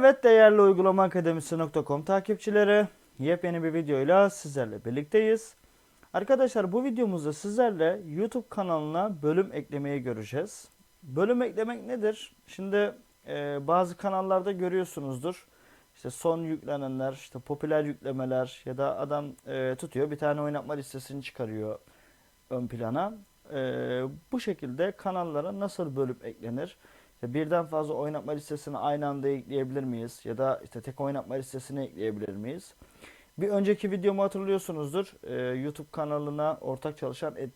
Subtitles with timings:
[0.00, 5.54] Evet değerli uygulama akademisi.com takipçileri yepyeni bir videoyla sizlerle birlikteyiz.
[6.12, 10.68] Arkadaşlar bu videomuzda sizlerle YouTube kanalına bölüm eklemeyi göreceğiz.
[11.02, 12.36] Bölüm eklemek nedir?
[12.46, 12.94] Şimdi
[13.26, 15.46] e, bazı kanallarda görüyorsunuzdur.
[15.94, 21.22] İşte son yüklenenler, işte popüler yüklemeler ya da adam e, tutuyor bir tane oynatma listesini
[21.22, 21.78] çıkarıyor
[22.50, 23.14] ön plana.
[23.52, 23.58] E,
[24.32, 26.76] bu şekilde kanallara nasıl bölüm eklenir?
[27.20, 30.20] İşte birden fazla oynatma listesini aynı anda ekleyebilir miyiz?
[30.24, 32.74] Ya da işte tek oynatma listesini ekleyebilir miyiz?
[33.38, 35.12] Bir önceki videomu hatırlıyorsunuzdur.
[35.22, 37.50] Ee, YouTube kanalına ortak çalışan et-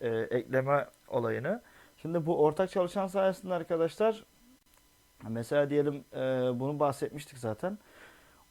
[0.00, 1.62] e, ekleme olayını.
[1.96, 4.24] Şimdi bu ortak çalışan sayesinde arkadaşlar
[5.28, 6.18] mesela diyelim e,
[6.60, 7.78] bunu bahsetmiştik zaten.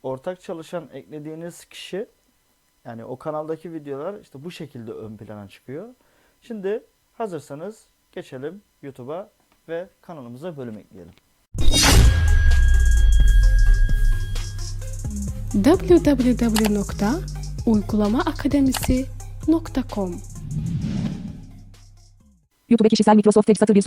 [0.04, 2.08] Ortak çalışan eklediğiniz kişi
[2.86, 5.96] yani o kanaldaki videolar işte bu şekilde ön plana çıkıyor.
[6.42, 6.84] Şimdi
[7.14, 9.30] hazırsanız geçelim YouTube'a
[9.70, 11.14] ve kanalımıza bölüm ekleyelim.
[18.80, 20.12] www.uygulamaakademisi.com
[22.70, 23.84] YouTube kişisel Microsoft Edge satır bir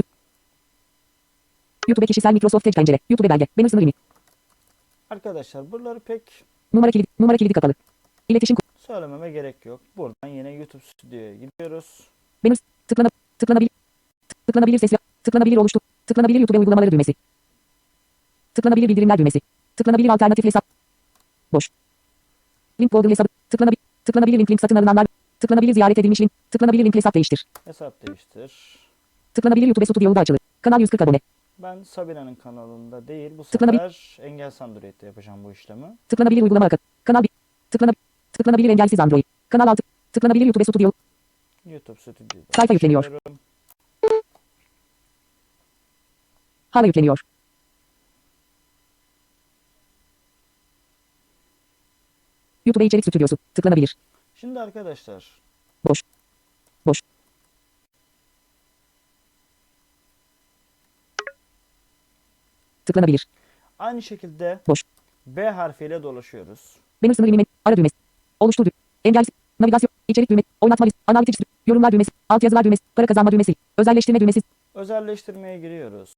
[1.89, 2.99] YouTube kişisel Microsoft Edge pencere.
[3.11, 3.47] YouTube belge.
[3.59, 3.97] Banner sınır limit.
[5.11, 6.23] Arkadaşlar buraları pek
[6.73, 7.07] Numara kilidi.
[7.19, 7.75] Numara kilidi kapalı.
[8.29, 9.81] İletişim ku- söylememe gerek yok.
[9.97, 12.09] Buradan yine YouTube Stüdyo'ya gidiyoruz.
[12.45, 12.57] Banner
[12.89, 13.71] tıklana tıklanabilir
[14.47, 14.93] tıklanabilir ses
[15.25, 15.81] tıklanabilir oluştu.
[16.07, 17.15] Tıklanabilir YouTube uygulamaları düğmesi.
[18.55, 19.41] Tıklanabilir bildirimler düğmesi.
[19.77, 20.65] Tıklanabilir alternatif hesap.
[21.53, 21.71] Boş.
[22.81, 23.29] Link Google hesabı.
[23.51, 25.07] Tıklanabilir tıklanabilir link link satın alınanlar.
[25.41, 26.33] Tıklanabilir ziyaret edilmiş link.
[26.51, 27.45] Tıklanabilir link hesap değiştir.
[27.65, 28.53] Hesap değiştir.
[29.35, 30.37] Tıklanabilir YouTube Studio yolda açılı.
[30.63, 31.21] Kanal 140 abone.
[31.59, 35.87] Ben Sabina'nın kanalında değil bu Tıklanabil- sefer Engel Android'de yapacağım bu işlemi.
[36.09, 36.77] Tıklanabilir uygulama akı.
[37.05, 37.29] Kanal 1.
[37.71, 37.99] Tıklanabilir
[38.33, 39.23] tıklanabilir engelsiz Android.
[39.49, 39.83] Kanal 6.
[40.13, 40.93] Tıklanabilir YouTube Studio.
[41.67, 42.47] YouTube Stüdyo'da.
[42.57, 43.05] Sayfa yükleniyor.
[43.05, 43.39] açıyorum.
[46.73, 47.21] Hala yükleniyor.
[52.67, 53.37] YouTube içerik stüdyosu.
[53.55, 53.97] Tıklanabilir.
[54.35, 55.41] Şimdi arkadaşlar
[55.89, 56.03] Boş.
[56.87, 57.01] Boş.
[62.87, 63.27] Tıklanabilir.
[63.79, 64.83] aynı şekilde Boş.
[65.27, 66.77] B harfiyle dolaşıyoruz.
[67.03, 67.49] Banner sınır limit.
[67.65, 67.95] Ara düğmesi.
[68.41, 68.77] Oluştur düğmesi.
[69.05, 69.35] Engelsiz.
[69.61, 69.89] Navigasyon.
[70.09, 70.47] içerik düğmesi.
[70.61, 71.03] Oynatma listesi.
[71.07, 72.11] Analitik Yorumlar düğmesi.
[72.29, 72.83] Altyazılar düğmesi.
[72.97, 73.55] Para kazanma düğmesi.
[73.79, 74.43] Özelleştirme düğmesi.
[74.75, 76.15] Özelleştirmeye giriyoruz.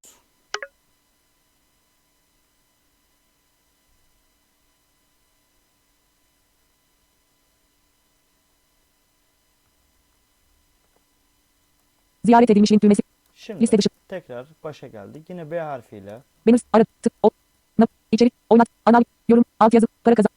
[12.25, 13.03] Ziyaret edilmiş link düğmesi.
[13.35, 13.89] Şimdi Liste dışı.
[14.09, 15.31] tekrar başa geldik.
[15.31, 16.61] Yine B harfiyle Banner.
[16.73, 16.85] Ara.
[17.03, 17.13] Tık.
[17.23, 17.31] O.
[17.79, 17.87] Nav.
[18.13, 18.33] içerik.
[18.51, 18.69] Oynat.
[18.87, 19.03] Anal.
[19.29, 19.45] Yorum.
[19.61, 19.87] Altyazı.
[20.05, 20.29] Para kazan.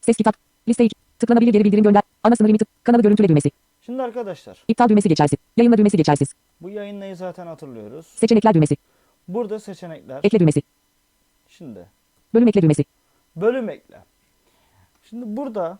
[0.00, 0.36] Ses kitap.
[0.68, 0.94] Liste 2.
[1.18, 2.02] Tıklanabilir geri bildirim gönder.
[2.22, 2.64] Ana sınır limiti.
[2.84, 3.50] Kanalı görüntüle düğmesi.
[3.82, 5.38] Şimdi arkadaşlar İptal düğmesi geçersiz.
[5.56, 6.28] Yayınla düğmesi geçersiz.
[6.60, 8.06] bu yayınlayı zaten hatırlıyoruz.
[8.06, 8.76] Seçenekler düğmesi.
[9.28, 10.20] Burada seçenekler.
[10.22, 10.62] Ekle düğmesi.
[11.48, 11.86] Şimdi
[12.34, 12.84] Bölüm ekle düğmesi.
[13.36, 13.98] bölüm ekle.
[15.02, 15.78] Şimdi burada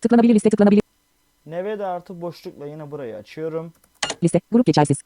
[0.00, 0.82] Tıklanabilir liste tıklanabilir.
[1.46, 3.72] Nevede artı boşlukla yine burayı açıyorum.
[4.22, 4.40] Liste.
[4.52, 5.02] Grup geçersiz.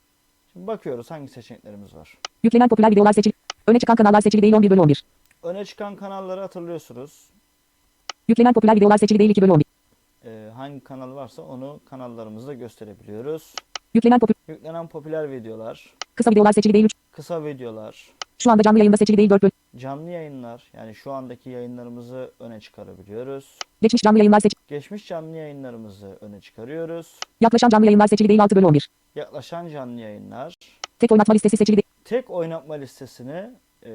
[0.53, 2.19] Şimdi bakıyoruz hangi seçeneklerimiz var.
[2.43, 3.33] Yüklenen popüler videolar seçili.
[3.67, 5.05] Öne çıkan kanallar seçili değil 11 bölü 11.
[5.43, 7.31] Öne çıkan kanalları hatırlıyorsunuz.
[8.29, 9.65] Yüklenen popüler videolar seçili değil 2 bölü 11.
[10.25, 13.55] Ee, hangi kanal varsa onu kanallarımızda gösterebiliyoruz.
[13.95, 16.93] Yüklenen popü Yüklenen popüler videolar, kısa videolar seçili değil 3.
[17.13, 19.51] kısa videolar, Şu anda canlı yayında seçili değil 4 bölü.
[19.77, 23.59] Canlı yayınlar yani şu andaki yayınlarımızı öne çıkarabiliyoruz.
[23.83, 24.61] Geçmiş canlı yayınlar seçili.
[24.69, 27.21] Geçmiş canlı yayınlarımızı öne çıkarıyoruz.
[27.41, 28.91] Yaklaşan canlı yayınlar seçili değil 6 bölü 11.
[29.15, 30.55] Yaklaşan canlı yayınlar.
[30.99, 31.87] Tek oynatma listesi seçili değil.
[32.05, 33.51] Tek oynatma listesini
[33.87, 33.93] e,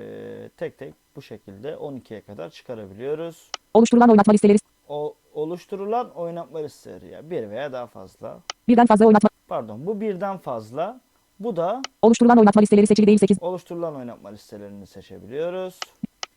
[0.58, 3.52] tek tek bu şekilde 12'ye kadar çıkarabiliyoruz.
[3.74, 4.58] Oluşturulan oynatma listeleri
[4.90, 8.40] O oluşturulan oynatma listeleri ya bir veya daha fazla.
[8.68, 9.30] birden fazla oynatma.
[9.48, 11.02] Pardon bu birden fazla.
[11.40, 13.38] Bu da Oluşturulan oynatma listeleri seçili değil 8.
[13.42, 15.80] oluşturulan oynatma listelerini seçebiliyoruz.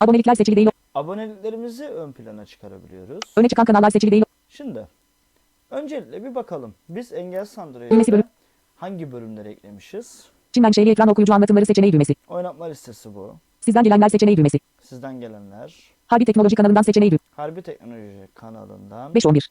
[0.00, 0.70] Abonelikler seçili değil.
[0.94, 3.20] Aboneliklerimizi ön plana çıkarabiliyoruz.
[3.36, 4.24] Öne çıkan kanallar seçili değil.
[4.48, 4.86] Şimdi
[5.70, 6.74] öncelikle bir bakalım.
[6.88, 7.46] Biz Engel
[8.12, 8.24] bölüm.
[8.76, 10.26] hangi bölümleri eklemişiz?
[10.52, 12.14] Çin menşeli ekran okuyucu anlatımları seçeneği düğmesi.
[12.28, 13.36] Oynatma listesi bu.
[13.60, 14.58] Sizden gelenler seçeneği düğmesi.
[14.80, 15.74] Sizden gelenler.
[16.06, 17.24] Harbi teknoloji kanalından seçeneği düğmesi.
[17.36, 19.12] Harbi Teknoloji kanalından.
[19.12, 19.48] 5.11.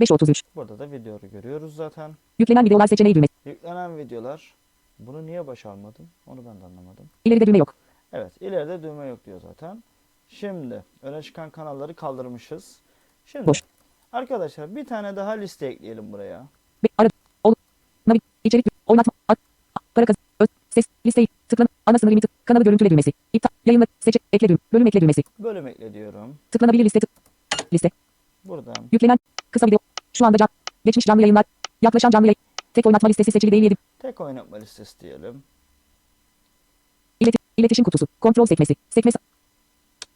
[0.00, 0.42] 5.33.
[0.56, 2.14] Burada da videoyu görüyoruz zaten.
[2.38, 3.32] Yüklenen videolar seçeneği düğmesi.
[3.44, 4.54] Yüklenen videolar.
[4.98, 6.08] Bunu niye başarmadım?
[6.26, 7.10] Onu ben de anlamadım.
[7.24, 7.74] İleride düğme yok.
[8.12, 9.82] Evet ileride düğme yok diyor zaten.
[10.28, 12.76] Şimdi öne çıkan kanalları kaldırmışız.
[13.26, 13.62] Şimdi Boş.
[14.12, 16.46] arkadaşlar bir tane daha liste ekleyelim buraya.
[16.84, 17.08] Be, ara,
[17.44, 17.54] ol,
[18.06, 19.38] navi, içerik, oynatma, at,
[19.94, 24.18] para kaz, öz, ses, listeyi, tıklan, ana sınır limiti, kanalı görüntüle düğmesi, iptal, yayınla, seçe,
[24.32, 26.38] ekle düğüm, bölüm ekle düğmesi, Bölüm ekle diyorum.
[26.50, 27.10] tıklanabilir liste, tık,
[27.72, 27.90] liste,
[28.44, 29.18] Buradan yüklenen,
[29.50, 29.78] kısa video,
[30.12, 30.48] şu anda can,
[30.84, 31.44] geçmiş canlı yayınlar,
[31.82, 32.36] yaklaşan canlı yayın,
[32.76, 35.42] tek oynatma listesi seçili değil 7, tek oynatma listesi diyelim.
[37.20, 38.06] ileti, İletişim kutusu.
[38.20, 38.76] Kontrol sekmesi.
[38.90, 39.10] Sekme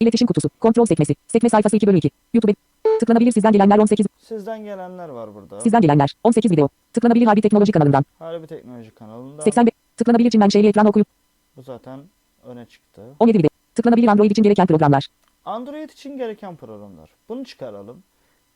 [0.00, 0.50] İletişim kutusu.
[0.60, 1.14] Kontrol sekmesi.
[1.28, 2.10] Sekme sayfası 2 bölü 2.
[2.34, 2.54] YouTube.
[3.00, 4.06] Tıklanabilir sizden gelenler 18.
[4.18, 5.60] Sizden gelenler var burada.
[5.60, 6.68] Sizden gelenler 18 video.
[6.92, 8.04] Tıklanabilir Harbi Teknoloji kanalından.
[8.18, 9.42] Harbi Teknoloji kanalında.
[9.42, 9.74] 85.
[9.96, 11.08] Tıklanabilir Çin menşeli ekran okuyup.
[11.56, 12.00] Bu zaten
[12.44, 13.02] öne çıktı.
[13.18, 13.48] 17 video.
[13.74, 15.06] Tıklanabilir Android için gereken programlar.
[15.44, 17.10] Android için gereken programlar.
[17.28, 18.02] Bunu çıkaralım.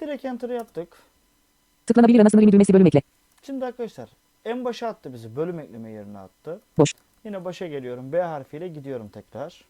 [0.01, 0.89] Direkt enter yaptık.
[1.87, 3.03] Tıklanabilir ana sınırı düğmesi bölüm ekle.
[3.47, 4.09] Şimdi arkadaşlar
[4.45, 5.37] en başa attı bizi.
[5.37, 6.61] Bölüm ekleme yerine attı.
[6.79, 6.93] Boş.
[7.25, 8.13] Yine başa geliyorum.
[8.13, 9.65] B harfiyle gidiyorum tekrar.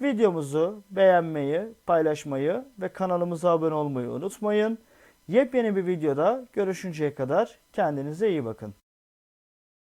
[0.00, 4.78] Videomuzu beğenmeyi, paylaşmayı ve kanalımıza abone olmayı unutmayın.
[5.28, 8.74] Yepyeni bir videoda görüşünceye kadar kendinize iyi bakın.